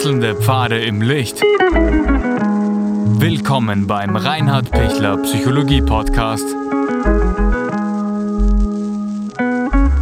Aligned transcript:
Wechselnde 0.00 0.34
Pfade 0.34 0.82
im 0.82 1.02
Licht. 1.02 1.42
Willkommen 3.20 3.86
beim 3.86 4.16
Reinhard 4.16 4.70
Pichler 4.70 5.18
Psychologie 5.18 5.82
Podcast. 5.82 6.46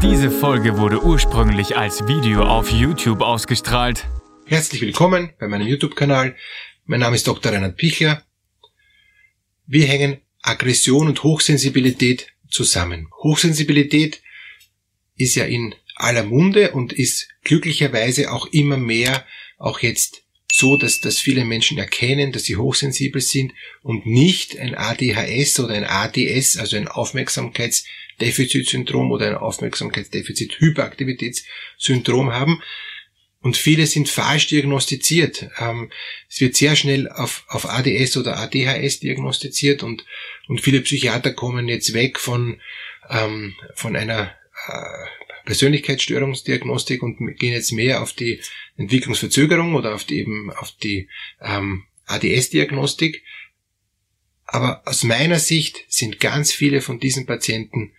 Diese 0.00 0.30
Folge 0.30 0.78
wurde 0.78 1.02
ursprünglich 1.02 1.76
als 1.76 2.06
Video 2.06 2.44
auf 2.44 2.70
YouTube 2.70 3.22
ausgestrahlt. 3.22 4.06
Herzlich 4.46 4.82
willkommen 4.82 5.30
bei 5.40 5.48
meinem 5.48 5.66
YouTube-Kanal. 5.66 6.36
Mein 6.84 7.00
Name 7.00 7.16
ist 7.16 7.26
Dr. 7.26 7.50
Reinhard 7.50 7.76
Pichler. 7.76 8.22
Wir 9.66 9.88
hängen 9.88 10.18
Aggression 10.42 11.08
und 11.08 11.24
Hochsensibilität 11.24 12.28
zusammen. 12.48 13.08
Hochsensibilität 13.24 14.22
ist 15.16 15.34
ja 15.34 15.42
in 15.44 15.74
aller 15.96 16.22
Munde 16.22 16.70
und 16.70 16.92
ist 16.92 17.26
glücklicherweise 17.42 18.30
auch 18.30 18.46
immer 18.52 18.76
mehr 18.76 19.24
auch 19.58 19.80
jetzt 19.80 20.22
so, 20.50 20.76
dass, 20.76 21.00
dass 21.00 21.18
viele 21.18 21.44
Menschen 21.44 21.76
erkennen, 21.78 22.32
dass 22.32 22.44
sie 22.44 22.56
hochsensibel 22.56 23.20
sind 23.20 23.52
und 23.82 24.06
nicht 24.06 24.58
ein 24.58 24.74
ADHS 24.74 25.60
oder 25.60 25.74
ein 25.74 25.84
ADS, 25.84 26.56
also 26.56 26.76
ein 26.76 26.88
Aufmerksamkeitsdefizitsyndrom 26.88 29.12
oder 29.12 29.28
ein 29.28 29.34
Aufmerksamkeitsdefizit-Hyperaktivitätssyndrom 29.34 32.32
haben. 32.32 32.62
Und 33.40 33.56
viele 33.56 33.86
sind 33.86 34.08
falsch 34.08 34.48
diagnostiziert. 34.48 35.48
Ähm, 35.58 35.92
es 36.28 36.40
wird 36.40 36.56
sehr 36.56 36.74
schnell 36.74 37.08
auf, 37.08 37.44
auf 37.48 37.68
ADS 37.68 38.16
oder 38.16 38.38
ADHS 38.38 38.98
diagnostiziert 39.00 39.84
und, 39.84 40.04
und 40.48 40.60
viele 40.60 40.80
Psychiater 40.80 41.32
kommen 41.32 41.68
jetzt 41.68 41.94
weg 41.94 42.18
von, 42.18 42.60
ähm, 43.10 43.54
von 43.74 43.94
einer 43.94 44.34
äh, 44.66 45.06
Persönlichkeitsstörungsdiagnostik 45.48 47.02
und 47.02 47.16
gehen 47.38 47.54
jetzt 47.54 47.72
mehr 47.72 48.02
auf 48.02 48.12
die 48.12 48.38
Entwicklungsverzögerung 48.76 49.76
oder 49.76 49.94
auf 49.94 50.04
die 50.04 50.18
eben 50.18 50.52
auf 50.52 50.72
die 50.72 51.08
ähm, 51.40 51.84
ADS-Diagnostik. 52.04 53.22
Aber 54.44 54.82
aus 54.84 55.04
meiner 55.04 55.38
Sicht 55.38 55.86
sind 55.88 56.20
ganz 56.20 56.52
viele 56.52 56.82
von 56.82 57.00
diesen 57.00 57.24
Patienten 57.24 57.92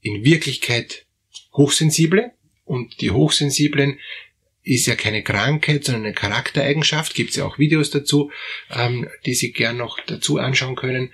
in 0.00 0.24
Wirklichkeit 0.24 1.06
hochsensible 1.52 2.32
und 2.64 3.00
die 3.00 3.12
Hochsensiblen 3.12 4.00
ist 4.64 4.86
ja 4.86 4.96
keine 4.96 5.22
Krankheit, 5.22 5.84
sondern 5.84 6.04
eine 6.04 6.14
Charaktereigenschaft. 6.14 7.14
Gibt 7.14 7.30
es 7.30 7.36
ja 7.36 7.44
auch 7.44 7.60
Videos 7.60 7.90
dazu, 7.90 8.32
ähm, 8.70 9.08
die 9.24 9.34
Sie 9.34 9.52
gern 9.52 9.76
noch 9.76 10.00
dazu 10.04 10.38
anschauen 10.38 10.74
können. 10.74 11.12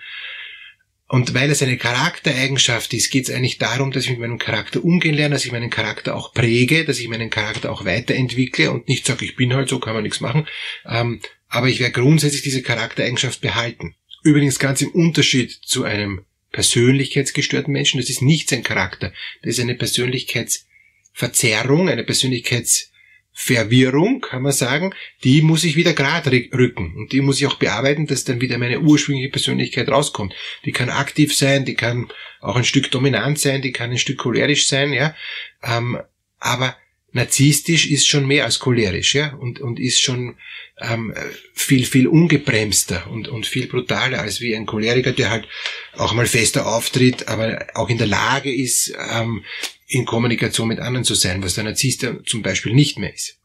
Und 1.15 1.33
weil 1.33 1.49
es 1.49 1.63
eine 1.63 1.77
Charaktereigenschaft 1.77 2.93
ist, 2.93 3.09
geht 3.09 3.29
es 3.29 3.31
eigentlich 3.33 3.59
darum, 3.59 3.93
dass 3.93 4.03
ich 4.03 4.11
mit 4.11 4.19
meinem 4.19 4.39
Charakter 4.39 4.83
umgehen 4.83 5.15
lerne, 5.15 5.37
dass 5.37 5.45
ich 5.45 5.53
meinen 5.53 5.71
Charakter 5.71 6.17
auch 6.17 6.35
präge, 6.35 6.85
dass 6.85 6.99
ich 6.99 7.07
meinen 7.07 7.31
Charakter 7.31 7.71
auch 7.71 7.85
weiterentwickle 7.85 8.73
und 8.73 8.89
nicht 8.89 9.07
sage, 9.07 9.25
ich 9.25 9.37
bin 9.37 9.55
halt 9.55 9.69
so, 9.69 9.79
kann 9.79 9.95
man 9.95 10.03
nichts 10.03 10.19
machen. 10.19 10.49
Ähm, 10.85 11.21
aber 11.47 11.69
ich 11.69 11.79
werde 11.79 11.93
grundsätzlich 11.93 12.43
diese 12.43 12.63
Charaktereigenschaft 12.63 13.41
behalten. 13.41 13.95
Übrigens 14.25 14.59
ganz 14.59 14.83
im 14.83 14.91
Unterschied 14.91 15.53
zu 15.53 15.85
einem 15.85 16.25
persönlichkeitsgestörten 16.51 17.73
Menschen, 17.73 18.01
das 18.01 18.11
ist 18.11 18.21
nicht 18.21 18.49
sein 18.49 18.65
Charakter, 18.65 19.13
das 19.43 19.51
ist 19.51 19.61
eine 19.61 19.77
Persönlichkeitsverzerrung, 19.77 21.91
eine 21.91 22.03
Persönlichkeits 22.03 22.91
Verwirrung, 23.37 24.21
kann 24.21 24.43
man 24.43 24.53
sagen, 24.53 24.95
die 25.25 25.43
muss 25.43 25.65
ich 25.65 25.75
wieder 25.75 25.93
gerade 25.93 26.31
rücken 26.31 26.95
und 26.97 27.11
die 27.13 27.21
muss 27.21 27.41
ich 27.41 27.47
auch 27.49 27.57
bearbeiten, 27.57 28.07
dass 28.07 28.23
dann 28.23 28.41
wieder 28.41 28.59
meine 28.59 28.81
ursprüngliche 28.81 29.31
Persönlichkeit 29.31 29.89
rauskommt. 29.89 30.33
Die 30.65 30.71
kann 30.71 30.89
aktiv 30.89 31.35
sein, 31.35 31.65
die 31.65 31.75
kann 31.75 32.09
auch 32.41 32.55
ein 32.55 32.65
Stück 32.65 32.93
dominant 32.93 33.41
sein, 33.41 33.61
die 33.61 33.73
kann 33.73 33.91
ein 33.91 33.99
Stück 33.99 34.19
cholerisch 34.19 34.69
sein, 34.69 34.93
ja. 34.93 35.17
Ähm, 35.65 35.99
aber 36.39 36.77
narzisstisch 37.11 37.91
ist 37.91 38.07
schon 38.07 38.27
mehr 38.27 38.45
als 38.45 38.61
cholerisch, 38.61 39.17
ja, 39.17 39.35
und, 39.35 39.61
und 39.61 39.81
ist 39.81 40.01
schon 40.01 40.37
ähm, 40.81 41.13
viel, 41.55 41.85
viel 41.87 42.07
ungebremster 42.07 43.11
und, 43.11 43.27
und 43.27 43.47
viel 43.47 43.67
brutaler 43.67 44.21
als 44.21 44.41
wie 44.41 44.55
ein 44.55 44.67
Choleriker, 44.67 45.13
der 45.13 45.31
halt 45.31 45.49
auch 45.97 46.13
mal 46.15 46.27
fester 46.27 46.67
auftritt, 46.67 47.27
aber 47.29 47.67
auch 47.75 47.89
in 47.89 47.99
der 47.99 48.07
Lage 48.07 48.55
ist, 48.55 48.93
ähm, 49.13 49.45
in 49.95 50.05
Kommunikation 50.05 50.69
mit 50.69 50.81
anderen 50.81 51.05
zu 51.05 51.15
sein, 51.15 51.43
was 51.43 51.55
der 51.55 51.65
Narzisst 51.65 52.05
zum 52.27 52.43
Beispiel 52.43 52.75
nicht 52.75 52.99
mehr 52.99 53.15
ist. 53.15 53.39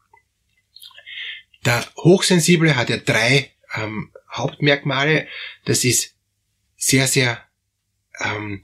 Der 1.64 1.86
Hochsensible 1.96 2.74
hat 2.74 2.90
ja 2.90 2.96
drei 2.96 3.50
ähm, 3.74 4.10
Hauptmerkmale. 4.32 5.28
Das 5.64 5.84
ist 5.84 6.16
sehr, 6.76 7.06
sehr 7.06 7.40
ähm, 8.18 8.62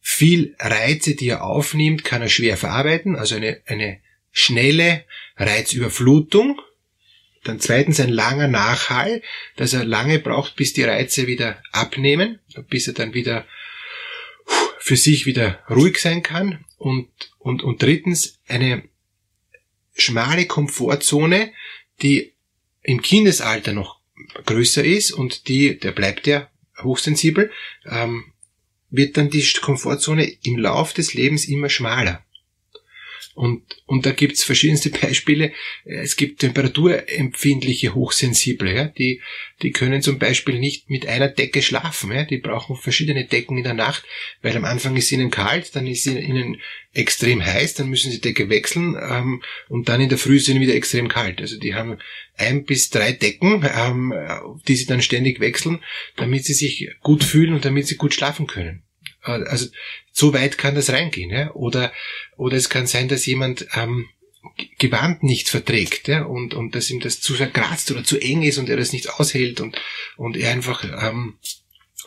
viel 0.00 0.56
Reize, 0.58 1.16
die 1.16 1.28
er 1.28 1.44
aufnimmt, 1.44 2.02
kann 2.02 2.22
er 2.22 2.30
schwer 2.30 2.56
verarbeiten, 2.56 3.14
also 3.16 3.36
eine, 3.36 3.60
eine 3.66 4.00
schnelle 4.30 5.04
Reizüberflutung. 5.36 6.62
Dann 7.44 7.60
zweitens 7.60 8.00
ein 8.00 8.08
langer 8.08 8.48
Nachhall, 8.48 9.22
dass 9.56 9.74
er 9.74 9.84
lange 9.84 10.18
braucht, 10.18 10.56
bis 10.56 10.72
die 10.72 10.84
Reize 10.84 11.26
wieder 11.26 11.62
abnehmen, 11.72 12.38
bis 12.70 12.86
er 12.86 12.94
dann 12.94 13.12
wieder 13.12 13.46
für 14.78 14.96
sich 14.96 15.26
wieder 15.26 15.62
ruhig 15.68 15.98
sein 15.98 16.22
kann 16.22 16.64
und, 16.78 17.08
und, 17.38 17.62
und 17.62 17.82
drittens 17.82 18.38
eine 18.46 18.84
schmale 19.94 20.46
Komfortzone, 20.46 21.52
die 22.00 22.32
im 22.82 23.02
Kindesalter 23.02 23.72
noch 23.72 23.98
größer 24.46 24.84
ist 24.84 25.12
und 25.12 25.48
die, 25.48 25.78
der 25.78 25.92
bleibt 25.92 26.26
ja 26.26 26.48
hochsensibel, 26.80 27.50
ähm, 27.84 28.32
wird 28.90 29.16
dann 29.16 29.30
die 29.30 29.46
Komfortzone 29.60 30.24
im 30.42 30.56
Lauf 30.56 30.94
des 30.94 31.14
Lebens 31.14 31.46
immer 31.46 31.68
schmaler. 31.68 32.24
Und, 33.38 33.62
und 33.86 34.04
da 34.04 34.10
gibt's 34.10 34.42
verschiedenste 34.42 34.90
Beispiele. 34.90 35.52
Es 35.84 36.16
gibt 36.16 36.40
temperaturempfindliche 36.40 37.94
Hochsensible, 37.94 38.74
ja, 38.74 38.86
die, 38.86 39.20
die 39.62 39.70
können 39.70 40.02
zum 40.02 40.18
Beispiel 40.18 40.58
nicht 40.58 40.90
mit 40.90 41.06
einer 41.06 41.28
Decke 41.28 41.62
schlafen. 41.62 42.10
Ja, 42.10 42.24
die 42.24 42.38
brauchen 42.38 42.74
verschiedene 42.74 43.26
Decken 43.26 43.56
in 43.56 43.62
der 43.62 43.74
Nacht, 43.74 44.02
weil 44.42 44.56
am 44.56 44.64
Anfang 44.64 44.96
ist 44.96 45.12
ihnen 45.12 45.30
kalt, 45.30 45.76
dann 45.76 45.86
ist 45.86 46.04
ihnen 46.06 46.60
extrem 46.94 47.44
heiß, 47.44 47.74
dann 47.74 47.90
müssen 47.90 48.10
sie 48.10 48.20
Decke 48.20 48.50
wechseln 48.50 48.96
ähm, 49.00 49.40
und 49.68 49.88
dann 49.88 50.00
in 50.00 50.08
der 50.08 50.18
Früh 50.18 50.38
ist 50.38 50.48
ihnen 50.48 50.60
wieder 50.60 50.74
extrem 50.74 51.06
kalt. 51.06 51.40
Also 51.40 51.60
die 51.60 51.74
haben 51.74 51.98
ein 52.36 52.64
bis 52.64 52.90
drei 52.90 53.12
Decken, 53.12 53.64
ähm, 53.72 54.12
die 54.66 54.74
sie 54.74 54.86
dann 54.86 55.00
ständig 55.00 55.38
wechseln, 55.38 55.78
damit 56.16 56.44
sie 56.44 56.54
sich 56.54 56.90
gut 57.02 57.22
fühlen 57.22 57.54
und 57.54 57.64
damit 57.64 57.86
sie 57.86 57.94
gut 57.94 58.14
schlafen 58.14 58.48
können. 58.48 58.82
Also 59.28 59.66
so 60.12 60.32
weit 60.32 60.58
kann 60.58 60.74
das 60.74 60.90
reingehen. 60.90 61.30
Ja? 61.30 61.52
Oder, 61.52 61.92
oder 62.36 62.56
es 62.56 62.68
kann 62.68 62.86
sein, 62.86 63.08
dass 63.08 63.26
jemand 63.26 63.66
ähm, 63.74 64.08
Gewand 64.78 65.22
nicht 65.22 65.48
verträgt 65.48 66.08
ja? 66.08 66.22
und, 66.22 66.54
und 66.54 66.74
dass 66.74 66.90
ihm 66.90 67.00
das 67.00 67.20
zu 67.20 67.34
verkratzt 67.34 67.90
oder 67.90 68.04
zu 68.04 68.18
eng 68.18 68.42
ist 68.42 68.58
und 68.58 68.68
er 68.68 68.76
das 68.76 68.92
nicht 68.92 69.10
aushält 69.10 69.60
und, 69.60 69.80
und 70.16 70.36
er 70.36 70.50
einfach 70.50 70.84
ähm, 70.84 71.38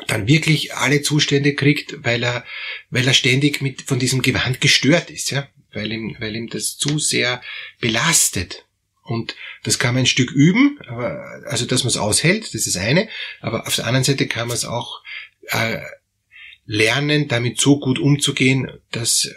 dann 0.08 0.28
wirklich 0.28 0.74
alle 0.74 1.02
Zustände 1.02 1.54
kriegt, 1.54 2.04
weil 2.04 2.24
er, 2.24 2.46
weil 2.90 3.08
er 3.08 3.14
ständig 3.14 3.62
mit 3.62 3.84
von 3.84 4.00
diesem 4.00 4.22
Gewand 4.22 4.62
gestört 4.62 5.10
ist, 5.10 5.32
ja, 5.32 5.48
weil 5.74 5.92
ihm, 5.92 6.16
weil 6.20 6.36
ihm 6.36 6.50
das 6.50 6.78
zu 6.78 7.00
sehr 7.00 7.42
belastet. 7.80 8.66
Und 9.04 9.36
das 9.64 9.80
kann 9.80 9.96
man 9.96 10.04
ein 10.04 10.08
Stück 10.08 10.32
üben, 10.32 10.80
aber, 10.88 11.42
also 11.46 11.66
dass 11.66 11.84
man 11.84 11.90
es 11.90 11.98
aushält, 11.98 12.54
das 12.54 12.68
ist 12.68 12.78
eine, 12.78 13.10
aber 13.42 13.68
auf 13.68 13.76
der 13.76 13.86
anderen 13.86 14.04
Seite 14.04 14.28
kann 14.28 14.48
man 14.48 14.56
es 14.56 14.66
auch 14.66 15.02
äh, 15.50 15.80
lernen, 16.72 17.28
damit 17.28 17.60
so 17.60 17.80
gut 17.80 18.00
umzugehen, 18.00 18.72
dass, 18.92 19.30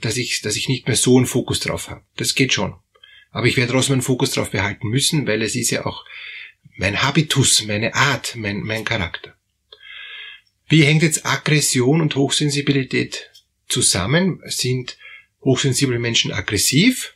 dass, 0.00 0.16
ich, 0.16 0.42
dass 0.42 0.54
ich 0.54 0.68
nicht 0.68 0.86
mehr 0.86 0.96
so 0.96 1.16
einen 1.16 1.26
Fokus 1.26 1.58
drauf 1.58 1.90
habe. 1.90 2.04
Das 2.16 2.36
geht 2.36 2.52
schon. 2.52 2.76
Aber 3.32 3.48
ich 3.48 3.56
werde 3.56 3.72
trotzdem 3.72 3.94
einen 3.94 4.02
Fokus 4.02 4.30
drauf 4.30 4.52
behalten 4.52 4.86
müssen, 4.86 5.26
weil 5.26 5.42
es 5.42 5.56
ist 5.56 5.70
ja 5.70 5.84
auch 5.86 6.04
mein 6.76 7.02
Habitus, 7.02 7.66
meine 7.66 7.94
Art, 7.94 8.36
mein, 8.36 8.60
mein 8.60 8.84
Charakter. 8.84 9.34
Wie 10.68 10.84
hängt 10.84 11.02
jetzt 11.02 11.26
Aggression 11.26 12.00
und 12.00 12.14
Hochsensibilität 12.14 13.30
zusammen? 13.66 14.40
Sind 14.44 14.98
hochsensible 15.42 15.98
Menschen 15.98 16.30
aggressiv? 16.30 17.14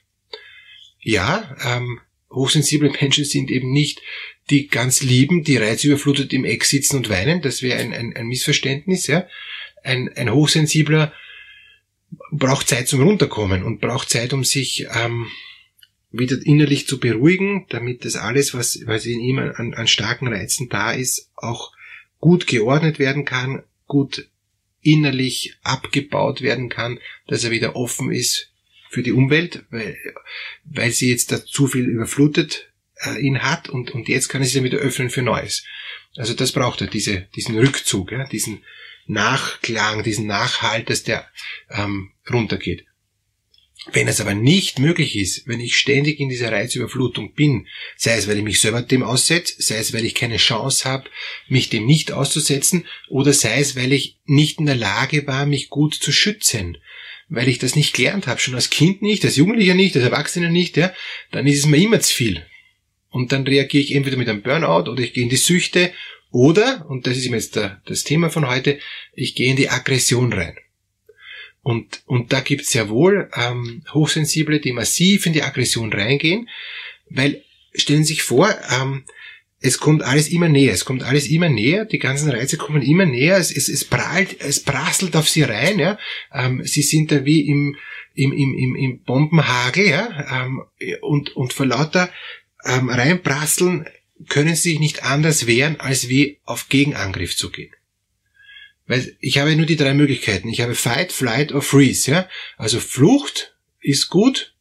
Ja, 0.98 1.56
ähm, 1.64 2.00
hochsensible 2.32 2.90
Menschen 3.00 3.24
sind 3.24 3.48
eben 3.50 3.70
nicht 3.70 4.02
die 4.50 4.66
ganz 4.66 5.02
lieben, 5.02 5.44
die 5.44 5.56
reizüberflutet 5.56 6.32
im 6.32 6.44
Eck 6.44 6.64
sitzen 6.64 6.96
und 6.96 7.08
weinen. 7.08 7.42
Das 7.42 7.62
wäre 7.62 7.78
ein, 7.78 7.92
ein, 7.92 8.16
ein 8.16 8.26
Missverständnis. 8.26 9.06
Ja? 9.06 9.28
Ein, 9.82 10.10
ein 10.16 10.32
Hochsensibler 10.32 11.12
braucht 12.30 12.68
Zeit 12.68 12.88
zum 12.88 13.02
Runterkommen 13.02 13.62
und 13.62 13.80
braucht 13.80 14.10
Zeit, 14.10 14.32
um 14.32 14.44
sich 14.44 14.86
ähm, 14.94 15.26
wieder 16.10 16.36
innerlich 16.44 16.86
zu 16.86 17.00
beruhigen, 17.00 17.66
damit 17.70 18.04
das 18.04 18.16
alles, 18.16 18.54
was, 18.54 18.80
was 18.86 19.06
in 19.06 19.20
ihm 19.20 19.38
an, 19.38 19.74
an 19.74 19.86
starken 19.86 20.28
Reizen 20.28 20.68
da 20.68 20.92
ist, 20.92 21.30
auch 21.36 21.72
gut 22.20 22.46
geordnet 22.46 22.98
werden 22.98 23.24
kann, 23.24 23.62
gut 23.86 24.28
innerlich 24.82 25.56
abgebaut 25.62 26.42
werden 26.42 26.68
kann, 26.68 26.98
dass 27.26 27.44
er 27.44 27.50
wieder 27.50 27.76
offen 27.76 28.12
ist 28.12 28.52
für 28.90 29.02
die 29.02 29.12
Umwelt, 29.12 29.64
weil, 29.70 29.96
weil 30.64 30.90
sie 30.90 31.10
jetzt 31.10 31.32
da 31.32 31.44
zu 31.44 31.66
viel 31.66 31.86
überflutet 31.86 32.72
äh, 32.96 33.18
ihn 33.20 33.42
hat 33.42 33.68
und, 33.68 33.92
und 33.92 34.08
jetzt 34.08 34.28
kann 34.28 34.42
er 34.42 34.44
sich 34.44 34.54
dann 34.54 34.64
wieder 34.64 34.78
öffnen 34.78 35.08
für 35.08 35.22
Neues. 35.22 35.64
Also 36.16 36.34
das 36.34 36.52
braucht 36.52 36.82
er, 36.82 36.88
diese, 36.88 37.22
diesen 37.34 37.58
Rückzug, 37.58 38.12
ja, 38.12 38.26
diesen 38.26 38.62
Nachklang, 39.06 40.02
diesen 40.02 40.26
Nachhalt, 40.26 40.90
dass 40.90 41.02
der 41.02 41.26
ähm, 41.70 42.12
runtergeht. 42.30 42.84
Wenn 43.90 44.06
es 44.06 44.20
aber 44.20 44.34
nicht 44.34 44.78
möglich 44.78 45.16
ist, 45.16 45.48
wenn 45.48 45.58
ich 45.58 45.76
ständig 45.76 46.20
in 46.20 46.28
dieser 46.28 46.52
Reizüberflutung 46.52 47.34
bin, 47.34 47.66
sei 47.96 48.14
es, 48.14 48.28
weil 48.28 48.38
ich 48.38 48.44
mich 48.44 48.60
selber 48.60 48.80
dem 48.80 49.02
aussetze, 49.02 49.54
sei 49.58 49.78
es, 49.78 49.92
weil 49.92 50.04
ich 50.04 50.14
keine 50.14 50.36
Chance 50.36 50.88
habe, 50.88 51.10
mich 51.48 51.68
dem 51.68 51.84
nicht 51.84 52.12
auszusetzen, 52.12 52.86
oder 53.08 53.32
sei 53.32 53.58
es, 53.58 53.74
weil 53.74 53.92
ich 53.92 54.18
nicht 54.24 54.60
in 54.60 54.66
der 54.66 54.76
Lage 54.76 55.26
war, 55.26 55.46
mich 55.46 55.68
gut 55.68 55.94
zu 55.94 56.12
schützen, 56.12 56.78
weil 57.28 57.48
ich 57.48 57.58
das 57.58 57.74
nicht 57.74 57.94
gelernt 57.94 58.28
habe, 58.28 58.38
schon 58.40 58.54
als 58.54 58.70
Kind 58.70 59.02
nicht, 59.02 59.24
als 59.24 59.36
Jugendlicher 59.36 59.74
nicht, 59.74 59.96
als 59.96 60.04
Erwachsener 60.04 60.50
nicht, 60.50 60.76
ja, 60.76 60.94
dann 61.32 61.48
ist 61.48 61.58
es 61.58 61.66
mir 61.66 61.78
immer 61.78 61.98
zu 61.98 62.14
viel. 62.14 62.46
Und 63.10 63.32
dann 63.32 63.46
reagiere 63.46 63.82
ich 63.82 63.94
entweder 63.94 64.16
mit 64.16 64.28
einem 64.28 64.42
Burnout 64.42 64.90
oder 64.90 65.02
ich 65.02 65.12
gehe 65.12 65.24
in 65.24 65.28
die 65.28 65.36
Süchte 65.36 65.92
oder, 66.32 66.86
und 66.88 67.06
das 67.06 67.18
ist 67.18 67.26
jetzt 67.26 67.56
der, 67.56 67.80
das 67.84 68.04
Thema 68.04 68.30
von 68.30 68.48
heute, 68.48 68.78
ich 69.12 69.34
gehe 69.34 69.50
in 69.50 69.56
die 69.56 69.68
Aggression 69.68 70.32
rein. 70.32 70.56
Und, 71.62 72.02
und 72.06 72.32
da 72.32 72.40
gibt 72.40 72.62
es 72.62 72.72
ja 72.72 72.88
wohl 72.88 73.30
ähm, 73.36 73.84
Hochsensible, 73.92 74.58
die 74.58 74.72
massiv 74.72 75.26
in 75.26 75.34
die 75.34 75.42
Aggression 75.42 75.92
reingehen, 75.92 76.48
weil 77.08 77.44
stellen 77.74 78.02
Sie 78.02 78.14
sich 78.14 78.22
vor, 78.22 78.52
ähm, 78.70 79.04
es 79.60 79.78
kommt 79.78 80.02
alles 80.02 80.28
immer 80.28 80.48
näher, 80.48 80.72
es 80.72 80.84
kommt 80.84 81.04
alles 81.04 81.28
immer 81.28 81.48
näher, 81.48 81.84
die 81.84 82.00
ganzen 82.00 82.30
Reize 82.30 82.56
kommen 82.56 82.82
immer 82.82 83.06
näher, 83.06 83.36
es, 83.36 83.54
es, 83.54 83.68
es 83.68 83.84
prallt, 83.84 84.40
es 84.40 84.60
prasselt 84.60 85.14
auf 85.14 85.28
sie 85.28 85.42
rein, 85.42 85.78
ja. 85.78 85.98
Ähm, 86.32 86.62
sie 86.64 86.82
sind 86.82 87.12
da 87.12 87.24
wie 87.24 87.46
im, 87.48 87.76
im, 88.14 88.32
im, 88.32 88.54
im, 88.58 88.74
im 88.74 89.02
Bombenhagel, 89.04 89.86
ja, 89.86 90.44
ähm, 90.44 90.62
und, 91.02 91.36
und 91.36 91.52
vor 91.52 91.66
lauter 91.66 92.10
ähm, 92.64 92.88
reinprasseln 92.88 93.86
können 94.28 94.54
sie 94.54 94.70
sich 94.70 94.78
nicht 94.78 95.02
anders 95.04 95.46
wehren, 95.46 95.80
als 95.80 96.08
wie 96.08 96.38
auf 96.44 96.68
Gegenangriff 96.68 97.36
zu 97.36 97.50
gehen. 97.50 97.72
Weil 98.86 99.16
ich 99.20 99.38
habe 99.38 99.56
nur 99.56 99.66
die 99.66 99.76
drei 99.76 99.94
Möglichkeiten. 99.94 100.48
Ich 100.48 100.60
habe 100.60 100.74
Fight, 100.74 101.12
Flight 101.12 101.52
oder 101.52 101.62
Freeze. 101.62 102.10
Ja? 102.10 102.28
Also 102.56 102.80
Flucht 102.80 103.56
ist 103.80 104.08
gut, 104.08 104.54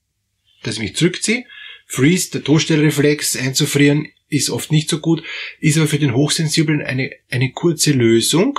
dass 0.63 0.75
ich 0.75 0.81
mich 0.81 0.95
zurückziehe. 0.95 1.45
Freeze, 1.85 2.31
der 2.31 2.43
Todstellreflex, 2.43 3.35
einzufrieren, 3.35 4.07
ist 4.29 4.49
oft 4.49 4.71
nicht 4.71 4.89
so 4.89 4.99
gut, 4.99 5.23
ist 5.59 5.77
aber 5.77 5.87
für 5.87 5.99
den 5.99 6.13
Hochsensiblen 6.13 6.81
eine, 6.81 7.11
eine 7.29 7.51
kurze 7.51 7.91
Lösung. 7.91 8.57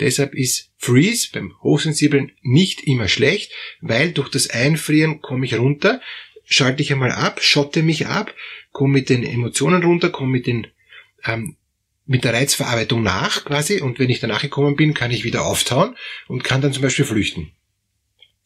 Deshalb 0.00 0.34
ist 0.34 0.70
Freeze 0.76 1.28
beim 1.32 1.54
Hochsensiblen 1.62 2.32
nicht 2.42 2.82
immer 2.82 3.08
schlecht, 3.08 3.50
weil 3.80 4.12
durch 4.12 4.28
das 4.28 4.50
Einfrieren 4.50 5.22
komme 5.22 5.46
ich 5.46 5.54
runter, 5.54 6.00
schalte 6.48 6.82
ich 6.82 6.92
einmal 6.92 7.12
ab, 7.12 7.42
schotte 7.42 7.82
mich 7.82 8.06
ab, 8.06 8.34
komme 8.72 8.94
mit 8.94 9.08
den 9.08 9.22
Emotionen 9.22 9.82
runter, 9.82 10.10
komme 10.10 10.32
mit 10.32 10.46
den 10.46 10.66
ähm, 11.24 11.56
mit 12.06 12.24
der 12.24 12.32
Reizverarbeitung 12.32 13.02
nach 13.02 13.44
quasi 13.44 13.82
und 13.82 13.98
wenn 13.98 14.08
ich 14.08 14.18
danach 14.18 14.40
gekommen 14.40 14.76
bin, 14.76 14.94
kann 14.94 15.10
ich 15.10 15.24
wieder 15.24 15.44
auftauen 15.44 15.94
und 16.26 16.42
kann 16.42 16.62
dann 16.62 16.72
zum 16.72 16.82
Beispiel 16.82 17.04
flüchten. 17.04 17.52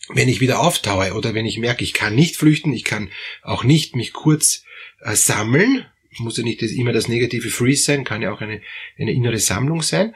Wenn 0.08 0.28
ich 0.28 0.40
wieder 0.40 0.58
auftaue 0.58 1.14
oder 1.14 1.32
wenn 1.32 1.46
ich 1.46 1.58
merke, 1.58 1.84
ich 1.84 1.94
kann 1.94 2.16
nicht 2.16 2.36
flüchten, 2.36 2.72
ich 2.72 2.82
kann 2.82 3.10
auch 3.40 3.62
nicht 3.62 3.94
mich 3.94 4.12
kurz 4.12 4.64
äh, 5.00 5.14
sammeln, 5.14 5.86
muss 6.18 6.36
ja 6.36 6.42
nicht 6.42 6.60
das, 6.60 6.72
immer 6.72 6.92
das 6.92 7.06
negative 7.06 7.50
Freeze 7.50 7.84
sein, 7.84 8.04
kann 8.04 8.20
ja 8.20 8.32
auch 8.32 8.40
eine, 8.40 8.60
eine 8.98 9.12
innere 9.12 9.38
Sammlung 9.38 9.80
sein. 9.80 10.14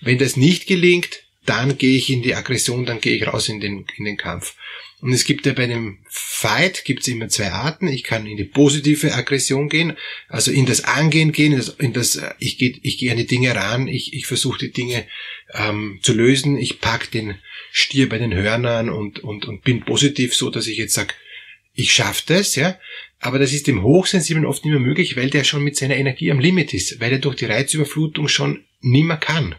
Wenn 0.00 0.18
das 0.18 0.36
nicht 0.36 0.68
gelingt, 0.68 1.23
dann 1.46 1.78
gehe 1.78 1.96
ich 1.96 2.10
in 2.10 2.22
die 2.22 2.34
Aggression, 2.34 2.86
dann 2.86 3.00
gehe 3.00 3.16
ich 3.16 3.26
raus 3.26 3.48
in 3.48 3.60
den, 3.60 3.86
in 3.96 4.04
den 4.04 4.16
Kampf. 4.16 4.54
Und 5.00 5.12
es 5.12 5.24
gibt 5.24 5.44
ja 5.44 5.52
bei 5.52 5.66
dem 5.66 5.98
Fight 6.08 6.86
gibt 6.86 7.02
es 7.02 7.08
immer 7.08 7.28
zwei 7.28 7.50
Arten. 7.50 7.88
Ich 7.88 8.04
kann 8.04 8.26
in 8.26 8.38
die 8.38 8.44
positive 8.44 9.12
Aggression 9.12 9.68
gehen, 9.68 9.98
also 10.28 10.50
in 10.50 10.64
das 10.64 10.84
Angehen 10.84 11.32
gehen, 11.32 11.52
in 11.52 11.58
das, 11.58 11.68
in 11.68 11.92
das 11.92 12.22
ich 12.38 12.56
gehe 12.56 12.78
ich 12.82 12.96
geh 12.96 13.10
an 13.10 13.18
die 13.18 13.26
Dinge 13.26 13.54
ran, 13.54 13.86
ich, 13.86 14.14
ich 14.14 14.26
versuche 14.26 14.58
die 14.58 14.72
Dinge 14.72 15.06
ähm, 15.52 15.98
zu 16.00 16.14
lösen, 16.14 16.56
ich 16.56 16.80
pack 16.80 17.10
den 17.10 17.34
Stier 17.70 18.08
bei 18.08 18.16
den 18.16 18.32
Hörnern 18.32 18.88
und, 18.88 19.18
und, 19.18 19.44
und 19.44 19.62
bin 19.62 19.84
positiv 19.84 20.34
so, 20.34 20.48
dass 20.48 20.66
ich 20.68 20.78
jetzt 20.78 20.94
sag, 20.94 21.14
ich 21.74 21.92
schaffe 21.92 22.22
das, 22.26 22.54
ja. 22.54 22.78
Aber 23.20 23.38
das 23.38 23.52
ist 23.52 23.66
dem 23.66 23.82
Hochsensiblen 23.82 24.46
oft 24.46 24.64
nicht 24.64 24.72
mehr 24.72 24.80
möglich, 24.80 25.16
weil 25.16 25.28
der 25.28 25.44
schon 25.44 25.64
mit 25.64 25.76
seiner 25.76 25.96
Energie 25.96 26.30
am 26.30 26.40
Limit 26.40 26.72
ist, 26.72 27.00
weil 27.00 27.12
er 27.12 27.18
durch 27.18 27.36
die 27.36 27.46
Reizüberflutung 27.46 28.28
schon 28.28 28.64
nimmer 28.80 29.16
kann. 29.16 29.54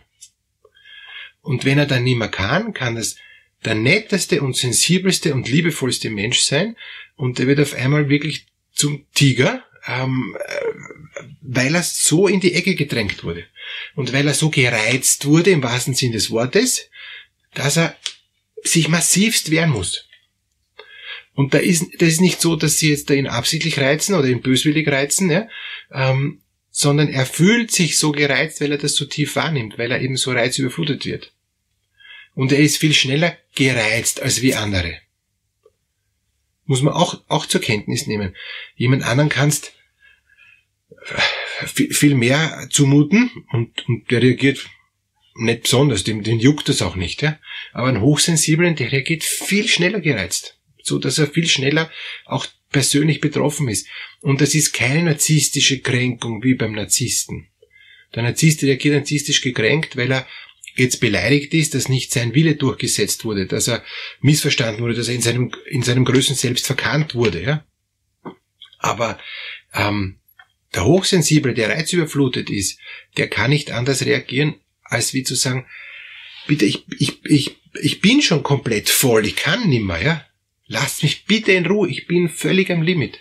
Und 1.46 1.64
wenn 1.64 1.78
er 1.78 1.86
dann 1.86 2.04
nimmer 2.04 2.28
kann, 2.28 2.74
kann 2.74 2.96
das 2.96 3.18
der 3.64 3.76
netteste 3.76 4.42
und 4.42 4.58
sensibelste 4.58 5.34
und 5.34 5.48
liebevollste 5.48 6.10
Mensch 6.10 6.40
sein 6.40 6.76
und 7.16 7.40
er 7.40 7.48
wird 7.48 7.60
auf 7.60 7.76
einmal 7.76 8.10
wirklich 8.10 8.48
zum 8.74 9.06
Tiger, 9.14 9.64
ähm, 9.88 10.36
äh, 10.40 11.22
weil 11.42 11.76
er 11.76 11.84
so 11.84 12.28
in 12.28 12.40
die 12.40 12.54
Ecke 12.54 12.74
gedrängt 12.74 13.24
wurde 13.24 13.46
und 13.96 14.12
weil 14.12 14.28
er 14.28 14.34
so 14.34 14.50
gereizt 14.50 15.26
wurde 15.26 15.52
im 15.52 15.62
wahrsten 15.62 15.94
Sinn 15.94 16.12
des 16.12 16.32
Wortes, 16.32 16.90
dass 17.54 17.78
er 17.78 17.96
sich 18.64 18.88
massivst 18.88 19.52
wehren 19.52 19.70
muss. 19.70 20.08
Und 21.36 21.54
da 21.54 21.60
ist, 21.60 21.86
das 22.00 22.10
ist 22.10 22.22
nicht 22.22 22.42
so, 22.42 22.56
dass 22.56 22.80
sie 22.80 22.90
jetzt 22.90 23.12
da 23.12 23.14
ihn 23.14 23.28
absichtlich 23.28 23.80
reizen 23.80 24.16
oder 24.16 24.28
ihn 24.28 24.42
böswillig 24.42 24.88
reizen, 24.88 25.30
ja, 25.30 25.48
ähm, 25.92 26.42
sondern 26.72 27.08
er 27.08 27.28
fühlt 27.28 27.72
sich 27.72 28.00
so 28.00 28.12
gereizt, 28.12 28.62
weil 28.62 28.72
er 28.72 28.78
das 28.78 28.96
so 28.96 29.06
tief 29.06 29.36
wahrnimmt, 29.36 29.78
weil 29.78 29.92
er 29.92 30.02
eben 30.02 30.18
so 30.18 30.32
reizüberflutet 30.32 31.06
wird. 31.06 31.32
Und 32.36 32.52
er 32.52 32.60
ist 32.60 32.78
viel 32.78 32.94
schneller 32.94 33.38
gereizt 33.56 34.22
als 34.22 34.42
wie 34.42 34.54
andere. 34.54 35.00
Muss 36.66 36.82
man 36.82 36.94
auch, 36.94 37.24
auch 37.28 37.46
zur 37.46 37.62
Kenntnis 37.62 38.08
nehmen. 38.08 38.36
Jemand 38.76 39.04
anderen 39.04 39.30
kannst 39.30 39.74
viel 41.66 42.16
mehr 42.16 42.68
zumuten 42.70 43.32
und, 43.52 43.88
und 43.88 44.12
der 44.12 44.22
reagiert 44.22 44.68
nicht 45.36 45.64
besonders, 45.64 46.04
dem, 46.04 46.24
den 46.24 46.40
juckt 46.40 46.70
das 46.70 46.82
auch 46.82 46.96
nicht, 46.96 47.22
ja. 47.22 47.38
Aber 47.74 47.88
ein 47.88 48.02
Hochsensiblen, 48.02 48.76
der 48.76 48.92
reagiert 48.92 49.24
viel 49.24 49.68
schneller 49.68 50.00
gereizt. 50.00 50.60
So 50.82 51.00
dass 51.00 51.18
er 51.18 51.28
viel 51.28 51.48
schneller 51.48 51.92
auch 52.26 52.46
persönlich 52.72 53.22
betroffen 53.22 53.68
ist. 53.68 53.88
Und 54.22 54.42
das 54.42 54.56
ist 54.56 54.74
keine 54.74 55.04
narzisstische 55.04 55.80
Kränkung 55.80 56.44
wie 56.44 56.56
beim 56.56 56.74
Narzissten. 56.74 57.48
Der 58.14 58.24
Narzisst 58.24 58.64
reagiert 58.64 58.96
narzisstisch 58.96 59.42
gekränkt, 59.42 59.98
weil 59.98 60.12
er 60.12 60.28
jetzt 60.76 61.00
beleidigt 61.00 61.54
ist, 61.54 61.74
dass 61.74 61.90
nicht 61.90 62.12
sein 62.12 62.34
Wille 62.36 62.56
durchgesetzt 62.56 63.26
wurde, 63.26 63.46
dass 63.46 63.68
er 63.68 63.84
missverstanden 64.20 64.84
wurde, 64.84 64.96
dass 64.96 65.08
er 65.08 65.16
in 65.16 65.22
seinem, 65.22 65.52
in 65.68 65.84
seinem 65.84 66.06
Größen 66.06 66.36
selbst 66.36 66.66
verkannt 66.66 67.16
wurde. 67.16 67.42
Ja? 67.42 67.66
Aber 68.80 69.18
ähm, 69.74 70.20
der 70.74 70.86
Hochsensible, 70.86 71.54
der 71.54 71.70
reizüberflutet 71.70 72.50
ist, 72.50 72.80
der 73.18 73.30
kann 73.30 73.50
nicht 73.50 73.72
anders 73.72 74.06
reagieren, 74.06 74.56
als 74.84 75.14
wie 75.14 75.24
zu 75.24 75.36
sagen, 75.36 75.66
bitte, 76.48 76.66
ich, 76.66 76.86
ich, 77.00 77.24
ich, 77.26 77.58
ich 77.82 78.02
bin 78.02 78.22
schon 78.22 78.44
komplett 78.44 78.90
voll, 78.90 79.26
ich 79.26 79.36
kann 79.36 79.70
nimmer, 79.70 80.02
ja. 80.02 80.26
Lasst 80.68 81.04
mich 81.04 81.26
bitte 81.26 81.52
in 81.52 81.66
Ruhe, 81.66 81.90
ich 81.90 82.08
bin 82.08 82.28
völlig 82.28 82.72
am 82.72 82.82
Limit. 82.82 83.20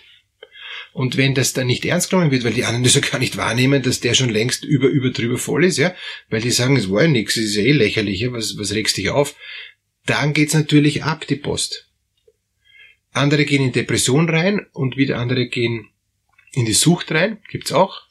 Und 0.95 1.17
wenn 1.17 1.35
das 1.35 1.51
dann 1.51 1.67
nicht 1.67 1.83
ernst 1.83 2.09
genommen 2.09 2.31
wird, 2.31 2.45
weil 2.45 2.53
die 2.53 2.63
anderen 2.63 2.83
das 2.85 2.95
ja 2.95 3.01
gar 3.01 3.19
nicht 3.19 3.35
wahrnehmen, 3.35 3.83
dass 3.83 3.99
der 3.99 4.13
schon 4.13 4.29
längst 4.29 4.63
über, 4.63 4.87
über 4.87 5.09
drüber 5.09 5.37
voll 5.37 5.65
ist, 5.65 5.77
ja, 5.77 5.93
weil 6.29 6.39
die 6.39 6.51
sagen, 6.51 6.77
es 6.77 6.89
war 6.89 7.01
ja 7.01 7.09
nichts, 7.09 7.35
es 7.35 7.47
ist 7.47 7.55
ja 7.57 7.63
eh 7.63 7.73
lächerlich, 7.73 8.21
ja, 8.21 8.31
was, 8.31 8.57
was 8.57 8.71
regst 8.71 8.95
dich 8.95 9.09
auf? 9.09 9.35
Dann 10.05 10.31
geht's 10.31 10.53
natürlich 10.53 11.03
ab, 11.03 11.27
die 11.27 11.35
Post. 11.35 11.89
Andere 13.11 13.43
gehen 13.43 13.61
in 13.61 13.73
Depression 13.73 14.29
rein 14.29 14.67
und 14.71 14.95
wieder 14.95 15.17
andere 15.17 15.47
gehen 15.47 15.89
in 16.53 16.65
die 16.65 16.71
Sucht 16.71 17.11
rein, 17.11 17.39
gibt's 17.49 17.73
auch. 17.73 18.03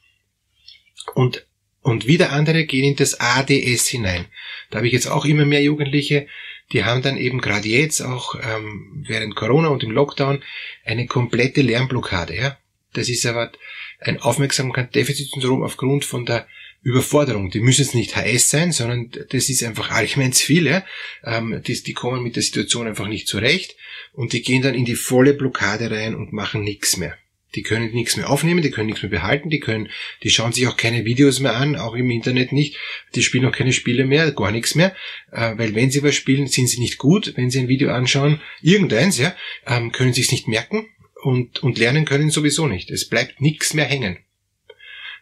Und, 1.15 1.47
und 1.81 2.07
wieder 2.07 2.33
andere 2.33 2.67
gehen 2.67 2.85
in 2.85 2.97
das 2.97 3.19
ADS 3.19 3.89
hinein. 3.89 4.27
Da 4.71 4.77
habe 4.77 4.89
ich 4.89 4.93
jetzt 4.93 5.07
auch 5.07 5.25
immer 5.25 5.47
mehr 5.47 5.63
Jugendliche, 5.63 6.27
die 6.75 6.85
haben 6.85 7.01
dann 7.01 7.17
eben 7.17 7.41
gerade 7.41 7.67
jetzt 7.67 8.03
auch 8.03 8.35
ähm, 8.35 9.07
während 9.09 9.37
Corona 9.37 9.69
und 9.69 9.83
im 9.83 9.91
Lockdown 9.91 10.43
eine 10.85 11.07
komplette 11.07 11.63
Lernblockade. 11.63 12.37
Ja? 12.37 12.59
Das 12.95 13.09
ist 13.09 13.27
aber 13.27 13.53
ein 14.01 14.21
Aufmerksamkeitsdefizitsyndrom 14.21 15.63
aufgrund 15.63 16.05
von 16.05 16.25
der 16.25 16.47
Überforderung. 16.83 17.51
Die 17.51 17.61
müssen 17.61 17.83
jetzt 17.83 17.95
nicht 17.95 18.15
HS 18.15 18.51
sein, 18.51 18.73
sondern 18.73 19.11
das 19.31 19.49
ist 19.49 19.63
einfach 19.63 19.91
allgemein 19.91 20.33
zu 20.33 20.45
viel. 20.45 20.67
Ja? 20.67 20.85
Ähm, 21.25 21.63
die, 21.67 21.83
die 21.83 21.95
kommen 21.95 22.23
mit 22.23 22.37
der 22.37 22.43
Situation 22.43 22.87
einfach 22.87 23.09
nicht 23.09 23.27
zurecht 23.27 23.77
und 24.13 24.33
die 24.33 24.43
gehen 24.43 24.63
dann 24.63 24.75
in 24.75 24.85
die 24.85 24.95
volle 24.95 25.35
Blockade 25.35 25.91
rein 25.91 26.15
und 26.15 26.33
machen 26.33 26.63
nichts 26.63 26.97
mehr. 26.97 27.17
Die 27.55 27.63
können 27.63 27.93
nichts 27.93 28.17
mehr 28.17 28.29
aufnehmen, 28.29 28.63
die 28.63 28.71
können 28.71 28.87
nichts 28.87 29.03
mehr 29.03 29.11
behalten, 29.11 29.49
die 29.49 29.61
können, 29.61 29.89
die 30.25 30.31
schauen 30.31 30.53
sich 30.53 30.67
auch 30.67 30.77
keine 30.77 31.05
Videos 31.05 31.39
mehr 31.39 31.55
an, 31.55 31.77
auch 31.77 31.95
im 31.95 32.11
Internet 32.11 32.51
nicht, 32.51 32.77
die 33.15 33.23
spielen 33.23 33.47
auch 33.47 33.53
keine 33.53 33.73
Spiele 33.73 34.05
mehr, 34.05 34.33
gar 34.33 34.51
nichts 34.51 34.75
mehr, 34.75 34.95
äh, 35.31 35.57
weil 35.57 35.75
wenn 35.77 35.91
sie 35.91 36.03
was 36.03 36.17
spielen, 36.17 36.49
sind 36.49 36.69
sie 36.69 36.81
nicht 36.81 36.99
gut, 36.99 37.35
wenn 37.37 37.51
sie 37.51 37.61
ein 37.61 37.69
Video 37.69 37.93
anschauen, 37.93 38.41
irgendeins, 38.61 39.19
ja, 39.19 39.37
ähm, 39.69 39.93
können 39.93 40.13
sie 40.13 40.23
es 40.23 40.33
nicht 40.33 40.49
merken, 40.49 40.89
und, 41.25 41.63
und 41.63 41.79
lernen 41.79 42.05
können 42.05 42.31
sowieso 42.31 42.67
nicht. 42.67 42.91
Es 42.91 43.09
bleibt 43.09 43.41
nichts 43.41 43.73
mehr 43.73 43.87
hängen. 43.87 44.19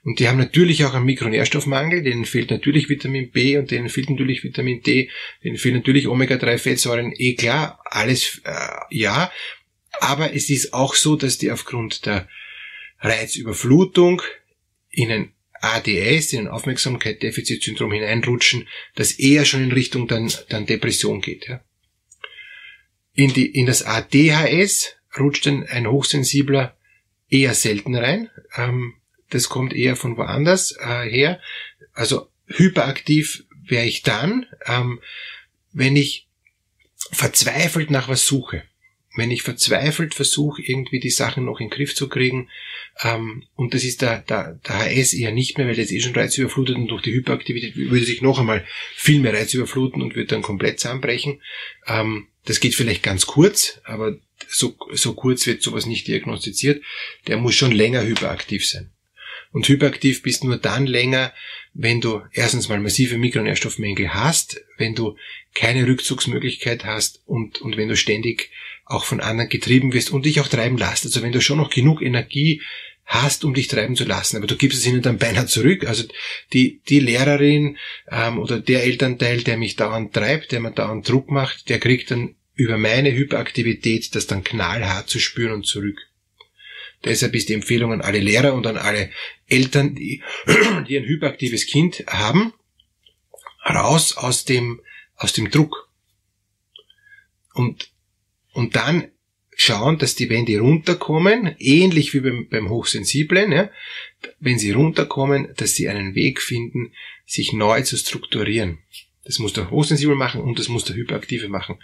Und 0.05 0.19
die 0.19 0.27
haben 0.27 0.39
natürlich 0.39 0.85
auch 0.85 0.95
einen 0.95 1.05
Mikronährstoffmangel, 1.05 2.03
denen 2.03 2.25
fehlt 2.25 2.51
natürlich 2.51 2.89
Vitamin 2.89 3.31
B 3.31 3.57
und 3.57 3.71
denen 3.71 3.89
fehlt 3.89 4.11
natürlich 4.11 4.43
Vitamin 4.43 4.83
D, 4.83 5.11
denen 5.45 5.59
fehlen 5.59 5.77
natürlich 5.77 6.09
Omega-3-Fettsäuren, 6.09 7.13
eh 7.17 7.35
klar, 7.35 7.81
alles 7.85 8.43
äh, 8.45 8.51
ja. 8.91 9.31
Aber 10.01 10.35
es 10.35 10.51
ist 10.51 10.75
auch 10.75 10.97
so, 10.97 11.15
dass 11.15 11.39
die 11.39 11.53
aufgrund 11.53 12.05
der 12.05 12.29
Reizüberflutung 12.99 14.23
in 14.91 15.13
ein 15.13 15.33
ADS, 15.61 16.33
in 16.33 16.41
ein 16.41 16.49
Aufmerksamkeitsdefizitsyndrom 16.49 17.93
hineinrutschen, 17.93 18.67
das 18.97 19.13
eher 19.13 19.45
schon 19.45 19.63
in 19.63 19.71
Richtung 19.71 20.09
dann, 20.09 20.33
dann 20.49 20.67
Depression 20.67 21.21
geht. 21.21 21.47
Ja. 21.47 21.63
In, 23.15 23.33
die, 23.33 23.47
in 23.47 23.67
das 23.67 23.85
ADHS 23.85 24.97
rutscht 25.19 25.47
dann 25.47 25.67
ein 25.67 25.87
Hochsensibler 25.87 26.77
eher 27.29 27.55
selten 27.55 27.95
rein. 27.95 28.31
Ähm, 28.57 28.95
das 29.31 29.49
kommt 29.49 29.73
eher 29.73 29.97
von 29.97 30.17
woanders 30.17 30.77
äh, 30.79 31.09
her. 31.09 31.41
Also 31.95 32.29
hyperaktiv 32.47 33.45
wäre 33.67 33.87
ich 33.87 34.03
dann, 34.03 34.47
ähm, 34.67 35.01
wenn 35.73 35.97
ich 35.97 36.29
verzweifelt 37.11 37.91
nach 37.91 38.09
was 38.09 38.27
suche. 38.27 38.65
Wenn 39.15 39.31
ich 39.31 39.43
verzweifelt 39.43 40.15
versuche, 40.15 40.63
irgendwie 40.63 41.01
die 41.01 41.11
Sachen 41.11 41.45
noch 41.45 41.61
in 41.61 41.69
den 41.69 41.75
Griff 41.75 41.95
zu 41.95 42.09
kriegen, 42.09 42.49
ähm, 43.03 43.45
und 43.57 43.75
das 43.75 43.85
ist 43.85 44.03
der, 44.03 44.21
der, 44.21 44.59
der 44.67 44.79
HS 44.79 45.15
eher 45.15 45.33
nicht 45.33 45.59
mehr, 45.59 45.67
weil 45.67 45.79
ist 45.79 45.93
eh 45.93 46.01
schon 46.01 46.15
reizüberflutet 46.15 46.77
und 46.77 46.89
durch 46.89 47.03
die 47.03 47.13
Hyperaktivität 47.13 47.77
würde 47.77 48.05
sich 48.05 48.23
noch 48.23 48.39
einmal 48.39 48.65
viel 48.95 49.21
mehr 49.21 49.35
reizüberfluten 49.35 50.03
und 50.03 50.15
wird 50.15 50.33
dann 50.33 50.43
komplett 50.43 50.81
zusammenbrechen. 50.81 51.43
Ähm, 51.87 52.29
das 52.45 52.61
geht 52.61 52.75
vielleicht 52.75 53.03
ganz 53.03 53.27
kurz, 53.27 53.81
aber 53.85 54.17
so, 54.49 54.75
so 54.93 55.15
kurz 55.15 55.47
wird 55.47 55.63
sowas 55.63 55.87
nicht 55.87 56.09
diagnostiziert. 56.09 56.83
Der 57.27 57.37
muss 57.37 57.55
schon 57.55 57.73
länger 57.73 58.05
hyperaktiv 58.05 58.67
sein. 58.67 58.91
Und 59.53 59.69
hyperaktiv 59.69 60.23
bist 60.23 60.45
nur 60.45 60.57
dann 60.57 60.87
länger, 60.87 61.33
wenn 61.75 62.01
du 62.01 62.23
erstens 62.33 62.69
mal 62.69 62.81
massive 62.81 63.19
Mikronährstoffmängel 63.19 64.15
hast, 64.15 64.61
wenn 64.79 64.95
du 64.95 65.17
keine 65.55 65.87
Rückzugsmöglichkeit 65.87 66.85
hast 66.85 67.23
und, 67.27 67.61
und 67.61 67.77
wenn 67.77 67.89
du 67.89 67.97
ständig 67.97 68.51
auch 68.85 69.05
von 69.05 69.21
anderen 69.21 69.51
getrieben 69.51 69.93
wirst 69.93 70.11
und 70.11 70.25
dich 70.25 70.41
auch 70.41 70.49
treiben 70.49 70.79
lässt. 70.79 71.05
Also 71.05 71.23
wenn 71.23 71.33
du 71.33 71.41
schon 71.41 71.59
noch 71.59 71.71
genug 71.71 72.03
Energie 72.03 72.63
hast, 73.05 73.45
um 73.45 73.55
dich 73.55 73.69
treiben 73.69 73.97
zu 73.97 74.05
lassen, 74.05 74.37
aber 74.37 74.47
du 74.47 74.57
gibst 74.57 74.79
es 74.79 74.87
ihnen 74.87 75.03
dann 75.03 75.19
beinahe 75.19 75.47
zurück. 75.47 75.87
Also 75.87 76.05
die, 76.53 76.81
die 76.89 77.01
Lehrerin 77.01 77.77
ähm, 78.11 78.39
oder 78.39 78.61
der 78.61 78.85
Elternteil, 78.85 79.43
der 79.43 79.57
mich 79.57 79.77
dauernd 79.77 80.15
treibt, 80.15 80.53
der 80.53 80.61
mir 80.61 80.71
dauernd 80.71 81.09
Druck 81.09 81.31
macht, 81.31 81.69
der 81.69 81.79
kriegt 81.79 82.11
dann 82.11 82.37
über 82.55 82.79
meine 82.79 83.13
Hyperaktivität 83.13 84.15
das 84.15 84.27
dann 84.27 84.45
knallhart 84.45 85.09
zu 85.09 85.19
spüren 85.19 85.53
und 85.53 85.67
zurück. 85.67 85.99
Deshalb 87.05 87.35
ist 87.35 87.49
die 87.49 87.55
Empfehlung 87.55 87.93
an 87.93 88.01
alle 88.01 88.21
Lehrer 88.21 88.55
und 88.55 88.67
an 88.67 88.77
alle 88.77 89.11
Eltern, 89.49 89.95
die, 89.95 90.23
die 90.89 90.97
ein 90.97 91.05
hyperaktives 91.05 91.67
Kind 91.67 92.05
haben, 92.07 92.53
raus 93.69 94.17
aus 94.17 94.45
dem, 94.45 94.81
aus 95.17 95.33
dem 95.33 95.51
Druck. 95.51 95.91
Und, 97.55 97.91
und 98.53 98.77
dann 98.77 99.12
schauen, 99.63 99.99
dass 99.99 100.15
die, 100.15 100.29
wenn 100.29 100.45
die 100.45 100.57
runterkommen, 100.57 101.55
ähnlich 101.59 102.15
wie 102.15 102.21
beim, 102.21 102.49
beim 102.49 102.69
Hochsensiblen, 102.69 103.53
ja, 103.53 103.71
wenn 104.41 104.59
sie 104.59 104.73
runterkommen, 104.73 105.49
dass 105.57 105.75
sie 105.75 105.89
einen 105.89 106.15
Weg 106.15 106.41
finden, 106.41 106.93
sich 107.27 107.53
neu 107.53 107.83
zu 107.83 107.97
strukturieren. 107.97 108.79
Das 109.25 109.39
muss 109.39 109.53
der 109.53 109.71
Hochsensible 109.71 110.17
machen 110.17 110.41
und 110.41 110.59
das 110.59 110.69
muss 110.69 110.85
der 110.85 110.97
Hyperaktive 110.97 111.49
machen. 111.49 111.79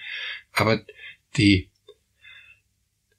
Aber 0.53 0.85
die, 1.37 1.69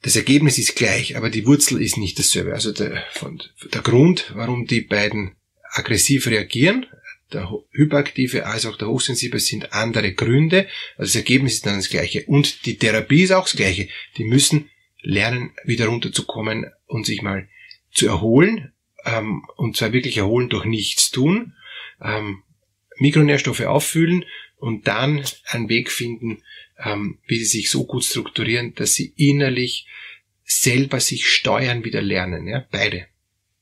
das 0.01 0.15
Ergebnis 0.15 0.57
ist 0.57 0.75
gleich, 0.75 1.15
aber 1.15 1.29
die 1.29 1.45
Wurzel 1.45 1.81
ist 1.81 1.97
nicht 1.97 2.19
dasselbe. 2.19 2.53
Also 2.53 2.73
der, 2.73 3.05
von, 3.11 3.41
der 3.73 3.81
Grund, 3.81 4.31
warum 4.35 4.65
die 4.65 4.81
beiden 4.81 5.35
aggressiv 5.71 6.27
reagieren, 6.27 6.85
der 7.33 7.49
Hyperaktive 7.71 8.45
als 8.45 8.65
auch 8.65 8.77
der 8.77 8.87
Hochsensible 8.87 9.39
sind 9.39 9.73
andere 9.73 10.13
Gründe. 10.13 10.67
Also 10.97 11.09
das 11.09 11.15
Ergebnis 11.15 11.55
ist 11.55 11.65
dann 11.65 11.77
das 11.77 11.89
gleiche. 11.89 12.25
Und 12.25 12.65
die 12.65 12.77
Therapie 12.77 13.23
ist 13.23 13.31
auch 13.31 13.43
das 13.43 13.55
gleiche. 13.55 13.87
Die 14.17 14.23
müssen 14.23 14.69
lernen, 15.01 15.51
wieder 15.63 15.87
runterzukommen 15.87 16.65
und 16.87 17.05
sich 17.05 17.21
mal 17.21 17.47
zu 17.91 18.07
erholen. 18.07 18.73
Ähm, 19.05 19.43
und 19.55 19.77
zwar 19.77 19.93
wirklich 19.93 20.17
erholen 20.17 20.49
durch 20.49 20.65
nichts 20.65 21.11
tun. 21.11 21.53
Ähm, 22.01 22.43
Mikronährstoffe 22.97 23.61
auffüllen 23.61 24.25
und 24.57 24.87
dann 24.87 25.23
einen 25.45 25.69
Weg 25.69 25.91
finden, 25.91 26.43
ähm, 26.77 27.19
wie 27.27 27.37
sie 27.37 27.45
sich 27.45 27.69
so 27.69 27.85
gut 27.85 28.03
strukturieren, 28.03 28.73
dass 28.75 28.93
sie 28.93 29.13
innerlich 29.15 29.87
selber 30.43 30.99
sich 30.99 31.27
steuern 31.27 31.83
wieder 31.83 32.01
lernen. 32.01 32.47
Ja? 32.47 32.65
Beide 32.71 33.07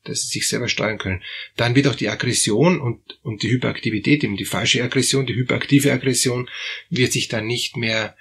dass 0.07 0.21
sie 0.21 0.39
sich 0.39 0.47
selber 0.47 0.67
steuern 0.67 0.97
können. 0.97 1.23
Dann 1.55 1.75
wird 1.75 1.87
auch 1.87 1.95
die 1.95 2.09
Aggression 2.09 2.79
und, 2.79 3.19
und 3.23 3.43
die 3.43 3.49
Hyperaktivität, 3.49 4.23
eben 4.23 4.37
die 4.37 4.45
falsche 4.45 4.83
Aggression, 4.83 5.25
die 5.25 5.35
hyperaktive 5.35 5.91
Aggression, 5.91 6.49
wird 6.89 7.11
sich 7.11 7.27
dann 7.27 7.47
nicht 7.47 7.77
mehr 7.77 8.15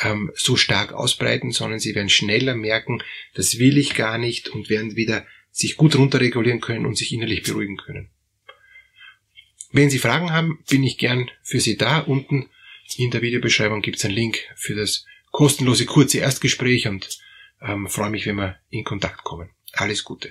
ähm, 0.00 0.32
so 0.34 0.56
stark 0.56 0.92
ausbreiten, 0.92 1.52
sondern 1.52 1.80
sie 1.80 1.94
werden 1.94 2.08
schneller 2.08 2.54
merken, 2.54 3.02
das 3.34 3.58
will 3.58 3.78
ich 3.78 3.94
gar 3.94 4.18
nicht 4.18 4.48
und 4.48 4.70
werden 4.70 4.96
wieder 4.96 5.26
sich 5.50 5.76
gut 5.76 5.96
runterregulieren 5.96 6.60
können 6.60 6.86
und 6.86 6.96
sich 6.96 7.12
innerlich 7.12 7.42
beruhigen 7.42 7.76
können. 7.76 8.10
Wenn 9.72 9.90
Sie 9.90 9.98
Fragen 9.98 10.32
haben, 10.32 10.62
bin 10.68 10.84
ich 10.84 10.98
gern 10.98 11.30
für 11.42 11.60
Sie 11.60 11.76
da. 11.76 11.98
Unten 11.98 12.48
in 12.96 13.10
der 13.10 13.22
Videobeschreibung 13.22 13.82
gibt 13.82 13.98
es 13.98 14.04
einen 14.04 14.14
Link 14.14 14.38
für 14.54 14.74
das 14.74 15.04
kostenlose 15.32 15.86
kurze 15.86 16.18
Erstgespräch 16.18 16.88
und 16.88 17.18
ähm, 17.60 17.88
freue 17.88 18.10
mich, 18.10 18.26
wenn 18.26 18.36
wir 18.36 18.56
in 18.70 18.84
Kontakt 18.84 19.24
kommen. 19.24 19.50
Alles 19.72 20.04
Gute. 20.04 20.30